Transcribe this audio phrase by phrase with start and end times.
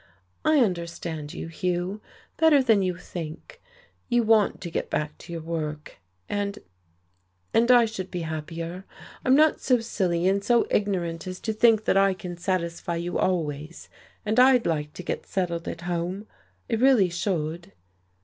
[0.43, 2.01] "I understand you, Hugh,
[2.37, 3.61] better than you think.
[4.09, 6.57] You want to get back to your work, and
[7.53, 8.83] and I should be happier.
[9.23, 13.19] I'm not so silly and so ignorant as to think that I can satisfy you
[13.19, 13.89] always.
[14.25, 16.25] And I'd like to get settled at home,
[16.67, 17.71] I really should."